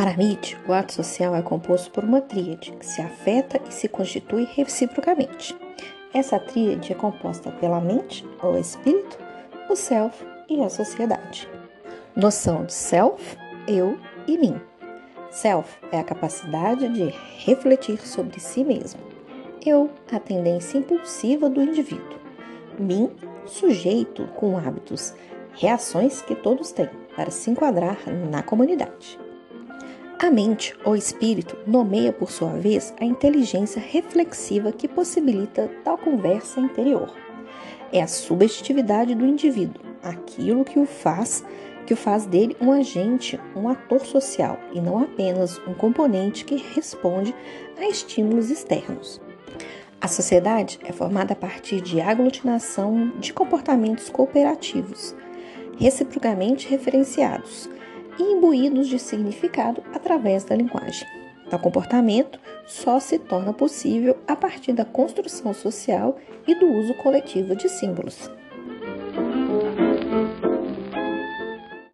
Para 0.00 0.16
Mitch, 0.16 0.56
o 0.66 0.72
ato 0.72 0.94
social 0.94 1.36
é 1.36 1.42
composto 1.42 1.90
por 1.90 2.02
uma 2.04 2.22
tríade 2.22 2.72
que 2.72 2.86
se 2.86 3.02
afeta 3.02 3.60
e 3.68 3.70
se 3.70 3.86
constitui 3.86 4.48
reciprocamente. 4.54 5.54
Essa 6.14 6.38
tríade 6.38 6.90
é 6.90 6.94
composta 6.94 7.50
pela 7.50 7.82
mente, 7.82 8.26
ou 8.42 8.58
espírito, 8.58 9.18
o 9.68 9.76
self 9.76 10.24
e 10.48 10.62
a 10.62 10.70
sociedade. 10.70 11.46
Noção 12.16 12.64
de 12.64 12.72
self, 12.72 13.36
eu 13.68 13.98
e 14.26 14.38
mim. 14.38 14.58
Self 15.30 15.68
é 15.92 15.98
a 15.98 16.04
capacidade 16.04 16.88
de 16.88 17.14
refletir 17.44 18.00
sobre 18.00 18.40
si 18.40 18.64
mesmo. 18.64 19.02
Eu, 19.66 19.90
a 20.10 20.18
tendência 20.18 20.78
impulsiva 20.78 21.50
do 21.50 21.60
indivíduo. 21.60 22.18
Mim, 22.78 23.10
sujeito 23.44 24.26
com 24.28 24.56
hábitos, 24.56 25.12
reações 25.52 26.22
que 26.22 26.34
todos 26.34 26.72
têm 26.72 26.88
para 27.14 27.30
se 27.30 27.50
enquadrar 27.50 27.98
na 28.30 28.42
comunidade. 28.42 29.20
A 30.22 30.30
mente 30.30 30.76
ou 30.84 30.94
espírito 30.94 31.56
nomeia, 31.66 32.12
por 32.12 32.30
sua 32.30 32.50
vez, 32.50 32.92
a 33.00 33.04
inteligência 33.06 33.80
reflexiva 33.80 34.70
que 34.70 34.86
possibilita 34.86 35.70
tal 35.82 35.96
conversa 35.96 36.60
interior. 36.60 37.10
É 37.90 38.02
a 38.02 38.06
subjetividade 38.06 39.14
do 39.14 39.24
indivíduo, 39.24 39.82
aquilo 40.02 40.62
que 40.62 40.78
o 40.78 40.84
faz, 40.84 41.42
que 41.86 41.94
o 41.94 41.96
faz 41.96 42.26
dele 42.26 42.54
um 42.60 42.70
agente, 42.70 43.40
um 43.56 43.66
ator 43.66 44.04
social 44.04 44.60
e 44.74 44.78
não 44.78 44.98
apenas 44.98 45.58
um 45.66 45.72
componente 45.72 46.44
que 46.44 46.56
responde 46.74 47.34
a 47.78 47.88
estímulos 47.88 48.50
externos. 48.50 49.22
A 50.02 50.06
sociedade 50.06 50.78
é 50.84 50.92
formada 50.92 51.32
a 51.32 51.36
partir 51.36 51.80
de 51.80 51.98
aglutinação 51.98 53.10
de 53.18 53.32
comportamentos 53.32 54.10
cooperativos, 54.10 55.16
reciprocamente 55.78 56.68
referenciados 56.68 57.70
imbuídos 58.22 58.88
de 58.88 58.98
significado 58.98 59.82
através 59.92 60.44
da 60.44 60.54
linguagem. 60.54 61.06
Tal 61.48 61.58
comportamento 61.58 62.38
só 62.66 63.00
se 63.00 63.18
torna 63.18 63.52
possível 63.52 64.16
a 64.26 64.36
partir 64.36 64.72
da 64.72 64.84
construção 64.84 65.52
social 65.52 66.16
e 66.46 66.54
do 66.54 66.66
uso 66.66 66.94
coletivo 66.94 67.56
de 67.56 67.68
símbolos. 67.68 68.30